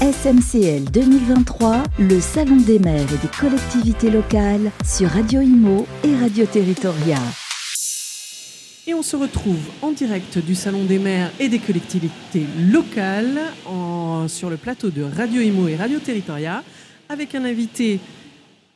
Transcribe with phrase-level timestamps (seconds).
[0.00, 6.46] SMCL 2023, le Salon des maires et des collectivités locales sur Radio Imo et Radio
[6.46, 7.18] Territoria.
[8.86, 13.40] Et on se retrouve en direct du Salon des maires et des collectivités locales
[14.26, 16.64] sur le plateau de Radio Imo et Radio Territoria
[17.10, 18.00] avec un invité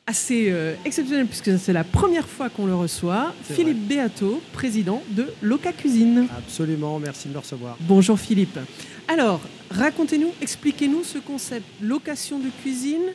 [0.07, 3.35] assez euh, exceptionnel puisque c'est la première fois qu'on le reçoit.
[3.43, 6.27] Philippe Beato, président de Loca Cuisine.
[6.37, 7.77] Absolument, merci de me recevoir.
[7.81, 8.59] Bonjour Philippe.
[9.09, 9.41] Alors,
[9.71, 13.13] racontez-nous, expliquez-nous ce concept location de cuisine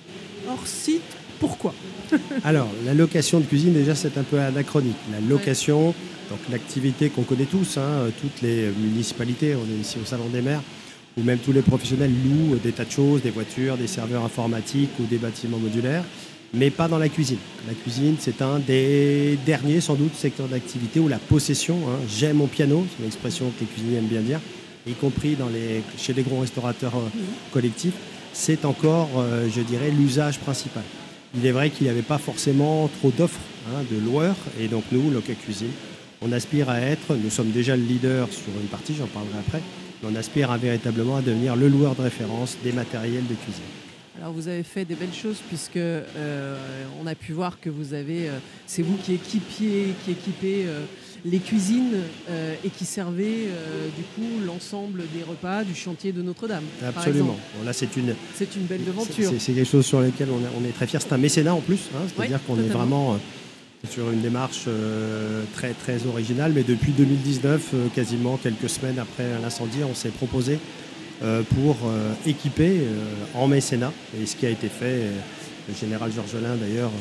[0.48, 1.02] hors site.
[1.40, 1.74] Pourquoi
[2.44, 4.98] Alors, la location de cuisine, déjà, c'est un peu anachronique.
[5.10, 5.94] La location,
[6.30, 10.42] donc l'activité qu'on connaît tous, hein, toutes les municipalités, on est ici au Salon des
[10.42, 10.62] maires,
[11.18, 14.92] ou même tous les professionnels louent des tas de choses, des voitures, des serveurs informatiques
[15.00, 16.04] ou des bâtiments modulaires
[16.54, 17.38] mais pas dans la cuisine.
[17.68, 22.38] La cuisine, c'est un des derniers, sans doute, secteurs d'activité où la possession, hein, j'aime
[22.38, 24.40] mon piano, c'est une expression que les cuisiniers aiment bien dire,
[24.88, 27.10] y compris dans les, chez les grands restaurateurs euh,
[27.52, 27.94] collectifs,
[28.34, 30.84] c'est encore, euh, je dirais, l'usage principal.
[31.36, 34.84] Il est vrai qu'il n'y avait pas forcément trop d'offres hein, de loueurs, et donc
[34.92, 35.72] nous, Loca Cuisine,
[36.22, 39.62] on aspire à être, nous sommes déjà le leader sur une partie, j'en parlerai après,
[40.02, 43.89] mais on aspire à véritablement à devenir le loueur de référence des matériels de cuisine.
[44.22, 46.58] Alors vous avez fait des belles choses puisque euh,
[47.02, 50.84] on a pu voir que vous avez, euh, c'est vous qui équipiez, qui équipez euh,
[51.24, 51.98] les cuisines
[52.64, 53.50] et qui servez
[53.98, 56.64] du coup l'ensemble des repas du chantier de Notre-Dame.
[56.82, 57.38] Absolument.
[57.66, 59.30] là c'est une, c'est une belle devanture.
[59.38, 61.02] C'est, quelque chose sur lequel on, est très fier.
[61.02, 63.20] C'est un mécénat en plus, hein, c'est-à-dire qu'on est vraiment
[63.90, 64.70] sur une démarche
[65.56, 66.54] très très originale.
[66.56, 70.58] Mais depuis 2019, quasiment quelques semaines après l'incendie, on s'est proposé
[71.20, 72.96] pour euh, équiper euh,
[73.36, 73.92] en mécénat.
[74.20, 75.04] Et ce qui a été fait,
[75.68, 76.92] le général Georgelin d'ailleurs,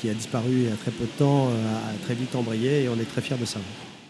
[0.00, 2.88] qui, a disparu il y a très peu de temps, a très vite embrayé et
[2.88, 3.60] on est très fiers de ça.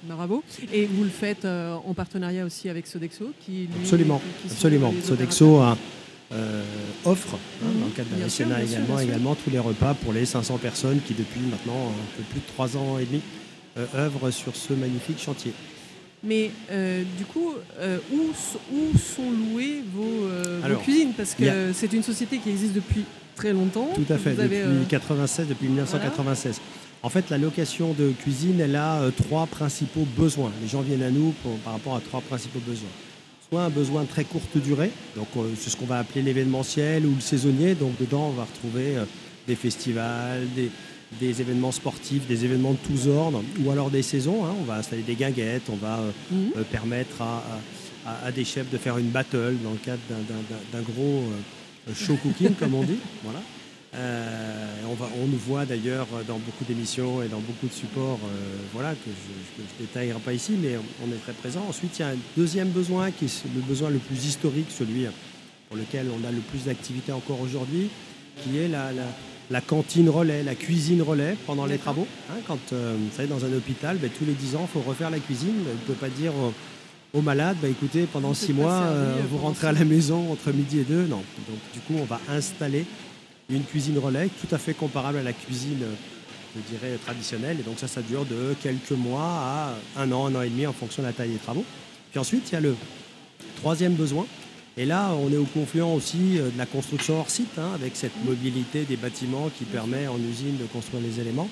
[0.05, 0.43] Bravo.
[0.73, 4.95] Et vous le faites en partenariat aussi avec Sodexo qui Absolument, absolument.
[5.03, 5.61] Sodexo
[7.05, 10.59] offre, hein, dans le cadre d'un mécénat également, également tous les repas pour les 500
[10.59, 13.21] personnes qui depuis maintenant un peu plus de 3 ans et demi
[13.97, 15.53] œuvrent sur ce magnifique chantier.
[16.25, 18.31] Mais euh, du coup, euh, où,
[18.73, 21.13] où, sont louées vos, euh, cuisines?
[21.17, 23.91] Parce que c'est une société qui existe depuis très longtemps.
[23.95, 26.61] Tout à fait, depuis, 96, depuis 1996.
[27.03, 30.53] En fait, la location de cuisine, elle a trois principaux besoins.
[30.63, 31.35] Les gens viennent à nous
[31.65, 32.89] par rapport à trois principaux besoins.
[33.51, 35.27] Soit un besoin de très courte durée, donc
[35.59, 37.75] c'est ce qu'on va appeler l'événementiel ou le saisonnier.
[37.75, 38.95] Donc dedans, on va retrouver
[39.49, 40.71] des festivals, des,
[41.21, 44.45] des événements sportifs, des événements de tous ordres, ou alors des saisons.
[44.45, 44.55] Hein.
[44.61, 46.53] On va installer des guinguettes, on va euh, mhm.
[46.57, 50.01] euh, permettre à, des chefs de faire une battle dans le cadre
[50.73, 51.23] d'un gros
[51.89, 52.99] euh, show cooking, comme on dit.
[53.23, 53.41] Voilà.
[55.23, 58.19] on, nous voit d'ailleurs dans beaucoup d'émissions et dans beaucoup de supports,
[58.73, 61.65] voilà, que je ne détaillerai pas ici, mais on est très présent.
[61.69, 65.07] Ensuite, il y a un deuxième besoin qui est le besoin le plus historique, celui
[65.69, 67.91] pour lequel on a le plus d'activité encore aujourd'hui,
[68.43, 69.05] qui est la, la
[69.61, 72.07] cantine relais, la cuisine relais pendant les travaux.
[72.31, 74.89] Hein, quand euh, vous savez, dans un hôpital, ben, tous les 10 ans, il faut
[74.89, 75.55] refaire la cuisine.
[75.65, 76.33] Vous ne pouvez pas dire
[77.13, 80.81] aux, malades, ben, écoutez, pendant 6 mois, euh, vous rentrez à la maison entre midi
[80.81, 81.07] et 2.
[81.07, 81.17] Non.
[81.17, 82.87] Donc du coup, on va installer
[83.51, 85.85] une cuisine relais tout à fait comparable à la cuisine,
[86.57, 87.59] je dirais, traditionnelle.
[87.61, 90.67] Et donc ça, ça dure de quelques mois à un an, un an et demi
[90.67, 91.65] en fonction de la taille des travaux.
[92.11, 92.75] Puis ensuite, il y a le
[93.57, 94.27] troisième besoin,
[94.77, 97.95] et là, on est au confluent aussi euh, de la construction hors site, hein, avec
[97.95, 101.49] cette mobilité des bâtiments qui permet en usine de construire les éléments,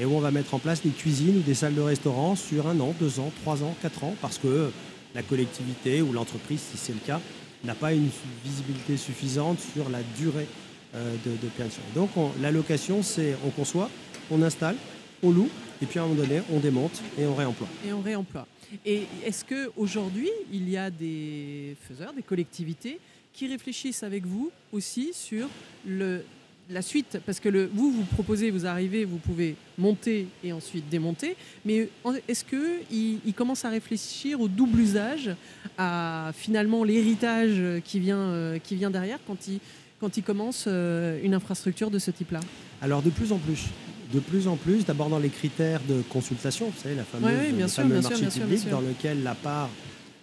[0.00, 2.66] et où on va mettre en place des cuisines ou des salles de restaurant sur
[2.66, 4.70] un an, deux ans, trois ans, quatre ans, parce que
[5.14, 7.20] la collectivité ou l'entreprise, si c'est le cas,
[7.64, 8.08] n'a pas une
[8.44, 10.46] visibilité suffisante sur la durée
[10.94, 11.50] euh, de, de
[11.94, 12.10] Donc
[12.40, 13.90] la location, c'est on conçoit,
[14.30, 14.76] on installe,
[15.22, 15.48] on loue,
[15.82, 17.68] et puis à un moment donné, on démonte et on réemploie.
[17.86, 18.46] Et on réemploie.
[18.84, 22.98] Et est-ce qu'aujourd'hui, il y a des faiseurs, des collectivités
[23.32, 25.48] qui réfléchissent avec vous aussi sur
[25.86, 26.24] le,
[26.70, 27.18] la suite?
[27.24, 31.88] Parce que le, vous, vous proposez, vous arrivez, vous pouvez monter et ensuite démonter, mais
[32.26, 35.30] est-ce qu'ils ils commencent à réfléchir au double usage,
[35.78, 39.60] à finalement l'héritage qui vient, euh, qui vient derrière quand ils,
[40.00, 42.40] quand ils commencent euh, une infrastructure de ce type-là?
[42.82, 43.66] Alors de plus en plus
[44.12, 47.68] de plus en plus, d'abord dans les critères de consultation, vous savez, la fameuse, le
[47.68, 49.70] fameux marché public, dans lequel la part,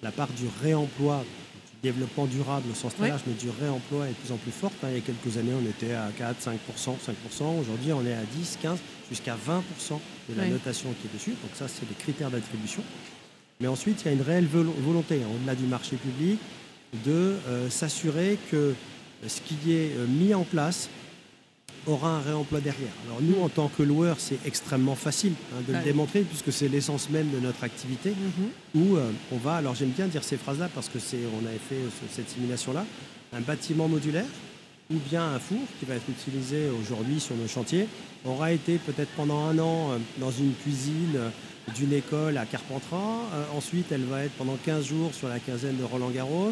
[0.04, 1.24] la part du réemploi,
[1.74, 4.51] du développement durable au sens très large, mais du réemploi est de plus en plus
[4.51, 4.75] forte.
[4.83, 4.88] Hein.
[4.92, 7.60] Il y a quelques années, on était à 4, 5%, 5%.
[7.60, 8.80] Aujourd'hui, on est à 10, 15,
[9.10, 10.00] jusqu'à 20%
[10.30, 11.31] de la notation qui est dessus.
[11.42, 12.84] Donc ça, c'est les critères d'attribution.
[13.60, 16.39] Mais ensuite, il y a une réelle volonté, hein, au-delà du marché public,
[17.06, 18.74] de euh, s'assurer que
[19.27, 20.89] ce qui est euh, mis en place
[21.88, 22.92] aura un réemploi derrière.
[23.07, 26.68] Alors nous, en tant que loueur, c'est extrêmement facile hein, de le démontrer puisque c'est
[26.68, 28.81] l'essence même de notre activité Mhm.
[28.81, 31.57] où euh, on va, alors j'aime bien dire ces phrases-là parce que c'est, on avait
[31.57, 32.86] fait ce- cette simulation-là,
[33.33, 34.25] un bâtiment modulaire
[34.94, 37.88] ou bien un four qui va être utilisé aujourd'hui sur nos chantiers
[38.25, 41.30] aura été peut-être pendant un an euh, dans une cuisine euh,
[41.75, 42.98] d'une école à Carpentras.
[43.34, 46.51] Euh, ensuite, elle va être pendant 15 jours sur la quinzaine de Roland Garros.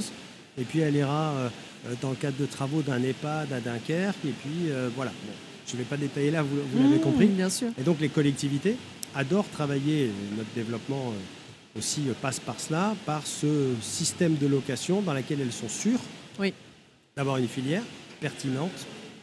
[0.60, 1.50] Et puis, elle ira euh,
[2.02, 4.18] dans le cadre de travaux d'un EHPAD à Dunkerque.
[4.26, 5.12] Et puis, euh, voilà.
[5.26, 5.32] Bon,
[5.68, 7.28] je ne vais pas détailler là, vous, vous l'avez Mmh, compris.
[7.28, 7.70] Bien sûr.
[7.80, 8.76] Et donc les collectivités
[9.16, 15.14] adorent travailler, notre développement euh, aussi passe par cela, par ce système de location dans
[15.14, 16.00] lequel elles sont sûres
[16.40, 16.54] Oui.
[17.16, 17.84] d'avoir une filière
[18.20, 18.72] pertinente,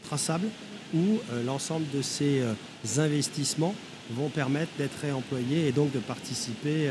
[0.05, 0.47] traçable,
[0.95, 2.41] où l'ensemble de ces
[2.99, 3.75] investissements
[4.13, 6.89] vont permettre d'être réemployés et donc de participer,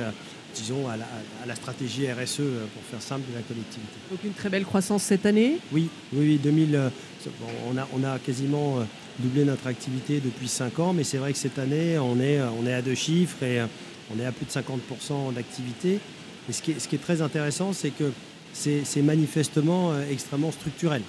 [0.56, 1.06] disons, à la,
[1.44, 3.94] à la stratégie RSE, euh, pour faire simple, de la collectivité.
[4.10, 5.58] Donc une très belle croissance cette année?
[5.72, 6.90] Oui, oui, oui, 2000, euh,
[7.70, 8.84] on, a, on a quasiment euh,
[9.20, 12.66] doublé notre activité depuis 5 ans, mais c'est vrai que cette année, on est, on
[12.66, 13.62] est à deux chiffres et
[14.14, 16.00] on est à plus de 50% d'activité.
[16.50, 18.12] Et ce qui, est, ce qui est très intéressant, c'est que
[18.56, 21.02] c'est manifestement euh, extrêmement structurel.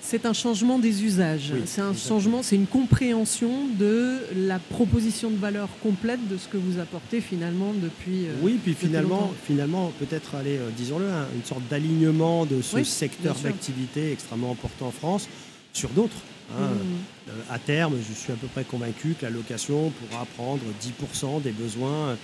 [0.00, 1.50] C'est un changement des usages.
[1.54, 2.20] Oui, c'est un exactement.
[2.20, 7.20] changement, c'est une compréhension de la proposition de valeur complète de ce que vous apportez
[7.20, 8.26] finalement depuis.
[8.26, 9.34] euh, Oui, puis depuis finalement, longtemps.
[9.46, 14.52] finalement peut-être, allez, euh, disons-le, hein, une sorte d'alignement de ce Oui, secteur d'activité extrêmement
[14.52, 15.28] important en France
[15.72, 16.16] sur d'autres.
[16.52, 16.62] hein.
[16.64, 17.30] Mmh.
[17.30, 21.40] Euh, à terme, je suis à peu près convaincu que la location pourra prendre 10%
[21.42, 22.16] des besoins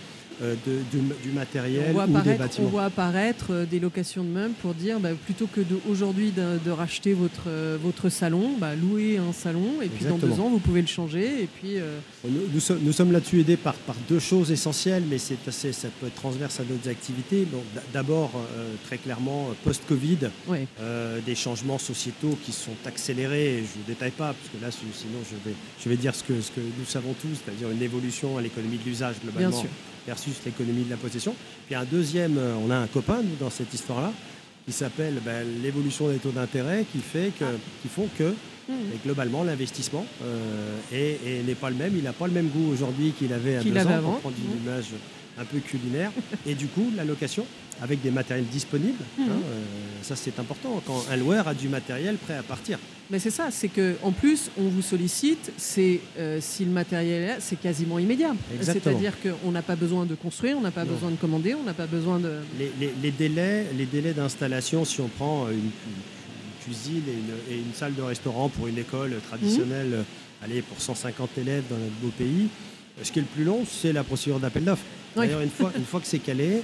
[0.42, 2.68] de- du, du matériel On voit, ou des apparaître, on bâtiments.
[2.68, 6.70] voit apparaître euh, des locations de meubles pour dire bah, plutôt que aujourd'hui de, de
[6.70, 10.58] racheter votre, euh, votre salon, bah, louer un salon et puis dans deux ans vous
[10.60, 14.50] pouvez le changer et puis euh, Nous, nous sommes, là-dessus aidés par, par deux choses
[14.52, 17.46] essentielles, mais c'est assez, ça peut être transverse à d'autres activités.
[17.92, 20.18] D'abord, euh, très clairement, euh, post-Covid,
[20.48, 20.66] ouais.
[20.80, 23.62] euh, des changements sociétaux qui sont accélérés.
[23.64, 26.22] Je ne détaille pas, parce que là, si- sinon, je vais, je vais dire ce
[26.22, 29.58] que, ce que nous savons tous, c'est-à-dire une évolution à l'économie de l'usage globalement Bien
[29.60, 29.68] sûr.
[30.08, 31.34] Versus l'économie de la possession.
[31.66, 34.10] Puis un deuxième, euh, on a un copain, nous, dans cette histoire-là,
[34.66, 37.44] qui s'appelle ben, l'évolution des taux d'intérêt, qui, fait que,
[37.82, 38.34] qui font que
[38.70, 38.72] Mmh.
[38.94, 41.94] et globalement, l'investissement euh, est- est- n'est pas le même.
[41.96, 44.10] Il n'a pas le même goût aujourd'hui qu'il avait à Qu'il deux ans, avant.
[44.12, 44.88] pour prendre une image
[45.40, 46.10] un peu culinaire.
[46.46, 47.44] et du coup, la location,
[47.80, 49.24] avec des matériels disponibles, Mhm.
[49.24, 49.62] hein, euh,
[50.02, 50.82] ça c'est important.
[50.86, 52.78] Quand un loueur a du matériel prêt à partir.
[53.10, 57.22] Mais c'est ça, c'est que en plus on vous sollicite, c'est euh, si le matériel
[57.22, 58.34] est là, c'est quasiment immédiat.
[58.60, 60.92] C'est-à-dire qu'on n'a pas besoin de construire, on n'a pas Non.
[60.92, 62.32] besoin de commander, on n'a pas besoin de.
[62.58, 65.70] Les, les- les délais, les délais d'installation, si on prend une,
[66.64, 70.02] cuisine et une, et une salle de restaurant pour une école traditionnelle, euh,
[70.44, 72.48] allez, pour 150 élèves dans notre beau pays,
[73.02, 74.84] ce qui est le plus long, c'est la procédure d'appel d'offres.
[75.16, 75.26] Oui.
[75.26, 76.62] D'ailleurs, une fois, une fois que c'est calé,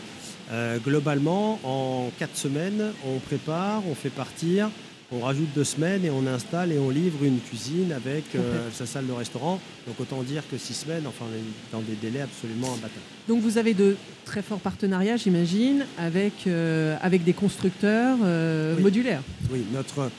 [0.53, 4.71] euh, globalement, en quatre semaines, on prépare, on fait partir,
[5.13, 8.85] on rajoute deux semaines et on installe et on livre une cuisine avec euh, sa
[8.87, 9.61] salle de restaurant.
[9.87, 11.43] Donc autant dire que six semaines, enfin, on est
[11.73, 13.01] dans des délais absolument imbattables.
[13.29, 18.83] Donc vous avez de très forts partenariats, j'imagine, avec, euh, avec des constructeurs euh, Oui.
[18.83, 19.23] modulaires.
[19.53, 20.11] Oui, notre,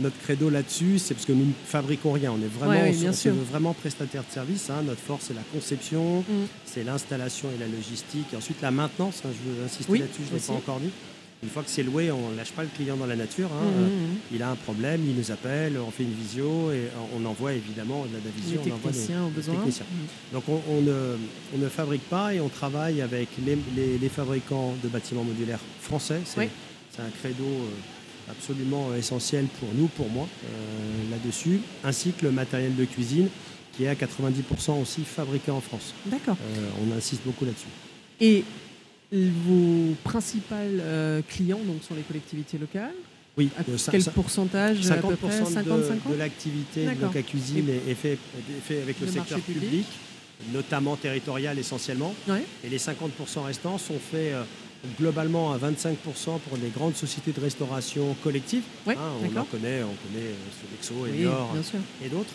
[0.00, 2.32] notre credo là-dessus, c'est parce que nous ne fabriquons rien.
[2.32, 4.70] On est vraiment, Ouais, oui, bien on se veut vraiment prestataire de service.
[4.70, 4.82] hein.
[4.86, 6.46] Notre force, c'est la conception, Mm.
[6.64, 8.26] c'est l'installation et la logistique.
[8.32, 9.22] Et ensuite, la maintenance.
[9.24, 10.90] hein, je veux insister Oui, là-dessus, je ne l'ai pas encore dit.
[11.40, 13.48] Une fois que c'est loué, on ne lâche pas le client dans la nature.
[13.52, 13.64] hein.
[13.64, 14.16] Euh, mhm.
[14.34, 18.02] Il a un problème, il nous appelle, on fait une visio et on envoie évidemment
[18.06, 19.54] de la Les visio, on envoie des- techniciens au besoin.
[19.54, 19.86] techniciens.
[20.32, 21.16] Donc on, on ne,
[21.54, 25.60] on ne fabrique pas et on travaille avec les, les- les fabricants de bâtiments modulaires
[25.80, 26.20] français.
[26.24, 26.48] C'est Oui.
[26.94, 27.68] c'est un credo euh,
[28.30, 33.28] absolument essentiel pour nous, pour moi, euh, là-dessus, ainsi que le matériel de cuisine
[33.76, 35.94] qui est à 90% aussi fabriqué en France.
[36.06, 36.36] D'accord.
[36.56, 37.68] Euh, on insiste beaucoup là-dessus.
[38.20, 38.44] Et
[39.12, 42.94] vos principaux euh, clients donc, sont les collectivités locales.
[43.36, 47.00] Oui, À quel pourcentage à peu près 50% de, 50-50 de l'activité de.
[47.00, 49.62] Loca Cuisine est, est fait, est fait avec le, Le secteur public.
[49.62, 49.86] public.
[50.52, 52.12] notamment territorial essentiellement.
[52.28, 52.42] Ouais.
[52.64, 54.34] Et les 50% restants sont faits
[54.98, 55.94] globalement à 25%
[56.38, 58.62] pour les grandes sociétés de restauration collective.
[58.86, 61.50] Ouais, Hein, on en connaît, on connaît euh, Sodexo, Oui, Elior
[62.04, 62.30] et d'autres.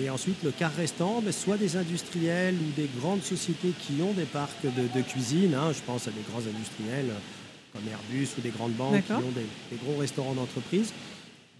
[0.00, 4.12] Et ensuite, le quart restant, ben, soit des industriels ou des grandes sociétés qui ont
[4.12, 5.54] des parcs de, de cuisine.
[5.54, 5.72] hein.
[5.72, 9.32] je pense à des grands industriels euh, comme Airbus ou des grandes banques qui ont
[9.32, 10.92] des, des gros restaurants d'entreprise.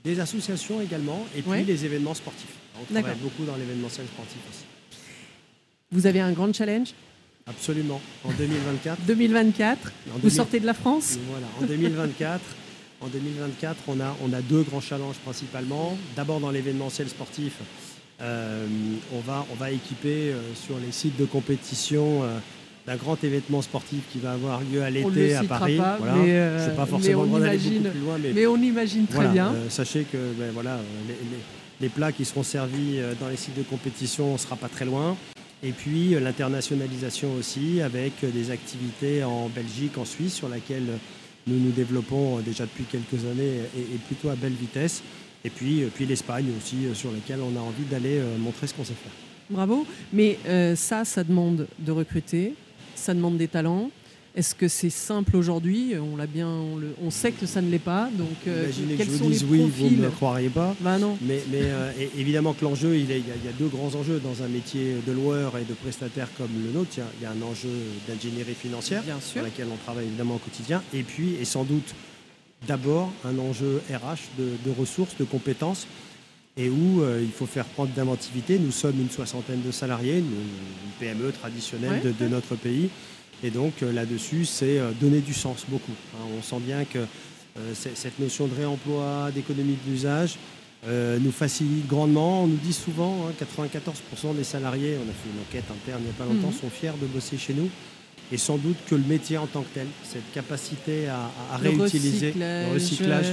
[0.05, 1.65] Des associations également, et puis Ouais.
[1.65, 2.55] les événements sportifs.
[2.81, 4.65] On travaille beaucoup dans l'événementiel sportif aussi.
[5.93, 6.91] Vous avez un grand challenge?
[7.47, 8.01] Absolument.
[8.25, 8.99] En 2024.
[9.07, 9.79] 2024.
[9.79, 11.19] en Vous 2000 sortez de la France?
[11.31, 12.41] Voilà, en 2024,
[13.01, 15.97] en 2024, on a, on a deux grands challenges principalement.
[16.17, 17.55] D'abord dans l'événementiel sportif,
[18.21, 18.67] euh,
[19.15, 22.39] on, va, on va équiper euh, sur les sites de compétition euh,
[22.87, 25.77] d'un grand événement sportif qui va avoir lieu à On l'été à Paris.
[25.77, 26.15] pas, Voilà.
[26.17, 28.57] mais, sais pas mais forcément on le droit d'aller imagine- plus loin, mais, Mais on
[28.57, 29.55] imagine très voilà, bien.
[29.71, 30.79] sachez que ben, voilà,
[31.09, 31.43] les, les-
[31.81, 35.17] les plats qui seront servis dans les sites de compétition ne sera pas très loin.
[35.63, 40.99] Et puis euh, l'internationalisation aussi avec des activités en Belgique, en Suisse, sur laquelle
[41.47, 45.03] nous nous développons déjà depuis quelques années et, plutôt à belle vitesse.
[45.45, 48.93] Et puis, puis l'Espagne aussi, sur laquelle on a envie d'aller montrer ce qu'on sait
[48.93, 49.13] faire.
[49.49, 49.87] Bravo.
[50.13, 50.39] Mais
[50.77, 52.55] ça, ça demande de recruter,
[52.95, 53.91] ça demande des talents,
[54.37, 55.95] est-ce que c'est simple aujourd'hui?
[55.99, 56.49] On l'a bien,
[57.03, 58.09] on, sait que ça ne l'est pas.
[58.13, 60.75] Donc, euh, Imaginez que je vous dise oui, vous ne me croiriez pas.
[60.81, 61.19] Bah non.
[61.23, 65.13] Mais, euh, évidemment que l'enjeu, il, y a deux grands enjeux dans un métier de
[65.13, 66.91] loueur et de prestataire comme le nôtre.
[66.97, 67.71] Il y a, un enjeu
[68.07, 71.95] d'ingénierie financière, sur lequel on travaille évidemment au quotidien, et puis, et sans doute
[72.67, 75.87] d'abord, un enjeu RH de, ressources, de compétences
[76.57, 78.59] et où euh, il faut faire prendre d'inventivité.
[78.59, 80.27] Nous sommes une soixantaine de salariés, une,
[80.99, 82.91] PME traditionnelle de, notre pays.
[83.43, 85.93] Et donc euh, là-dessus, c'est euh, donner du sens beaucoup.
[86.15, 86.27] Hein.
[86.39, 90.37] on sent bien que euh, cette notion de réemploi, d'économie de l'usage,
[90.87, 92.45] nous facilite grandement.
[92.45, 96.05] On nous dit souvent, 94% hein, des salariés, on a fait une enquête interne il
[96.05, 96.61] n'y a pas longtemps, mhm.
[96.61, 97.69] sont fiers de bosser chez nous
[98.33, 102.75] et sans doute que le métier en tant que tel, cette capacité à, réutiliser le
[102.75, 103.27] recyclage,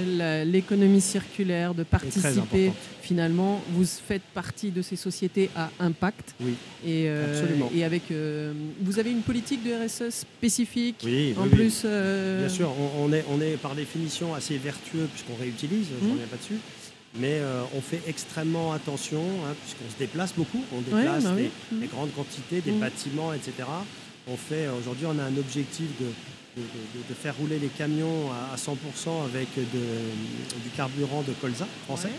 [0.45, 2.71] l'économie circulaire, de participer.
[3.01, 6.35] Finalement, vous faites partie de ces sociétés à impact.
[6.41, 6.55] Oui.
[6.85, 7.71] Et, euh, absolument.
[7.73, 8.51] Et avec, euh,
[8.81, 11.01] vous avez une politique de RSE spécifique.
[11.05, 11.33] Oui.
[11.39, 15.87] En plus, euh, bien sûr, on, est, on est par définition assez vertueux puisqu'on réutilise.
[16.01, 16.59] Je ne reviens pas dessus
[17.19, 17.41] mais
[17.75, 21.87] on fait extrêmement attention, hein, puisqu'on se déplace beaucoup, on déplace bah des, mmh.
[21.87, 22.79] grandes quantités, des mmh.
[22.79, 23.63] bâtiments, etc
[24.27, 26.07] on fait aujourd'hui, on a un objectif de,
[26.57, 32.09] de, faire rouler les camions à 100% avec du carburant de colza français.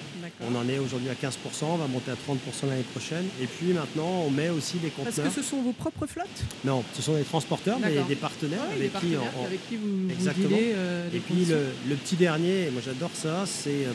[0.41, 3.27] on en est aujourd'hui à 15%, on va monter à 30% l'année prochaine.
[3.41, 5.27] Et puis maintenant, on met aussi des conteneurs.
[5.27, 6.27] Est-ce que ce sont vos propres flottes?
[6.65, 10.57] Non, ce sont des transporteurs, mais des partenaires, avec, qui avec, qui vous, Exactement.
[10.59, 11.47] Euh, et puis
[11.89, 13.87] le, petit dernier, moi j'adore ça, c'est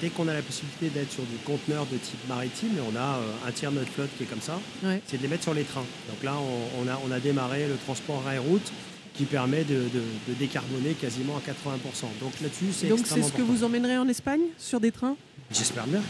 [0.00, 3.16] dès, qu'on a la possibilité d'être sur du conteneur de type maritime, et on a
[3.16, 4.58] euh, un tiers de notre flotte qui est comme ça,
[5.06, 5.84] c'est de les mettre sur les trains.
[6.08, 6.34] Donc là,
[6.80, 8.72] on, a, on a démarré le transport rail-route
[9.14, 9.82] qui permet de,
[10.38, 11.74] décarboner quasiment à 80%.
[12.20, 15.16] Donc là-dessus, c'est Donc c'est ce que vous emmènerez en Espagne sur des trains?
[15.50, 16.02] J'espère bien.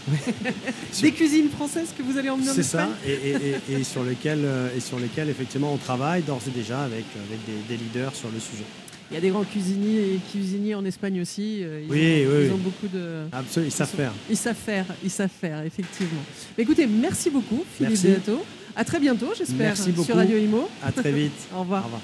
[1.00, 4.76] des cuisines françaises que vous allez emmener en Espagne C'est ça, et, sur lesquelles, euh,
[4.76, 8.40] et sur lesquelles effectivement on travaille d'ores et déjà avec, avec des leaders sur le
[8.40, 8.64] sujet.
[9.10, 11.60] Il y a des grands cuisiniers et cuisiniers en Espagne aussi.
[11.62, 13.24] Euh, ils oui, ont, oui, ils ont beaucoup de.
[13.32, 14.12] Absolument, ils savent faire.
[14.28, 16.20] Ils savent faire, ils savent faire, effectivement.
[16.56, 18.44] écoutez, merci beaucoup, Philippe Beato.
[18.76, 20.68] À très bientôt, j'espère, sur Radio Imo.
[20.82, 21.32] À très vite.
[21.56, 21.82] Au revoir.
[21.82, 22.02] Au revoir.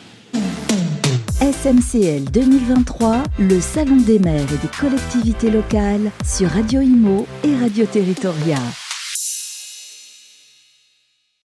[1.40, 7.84] SMCL 2023, le Salon des maires et des collectivités locales sur Radio Imo et Radio
[7.86, 8.58] Territoria.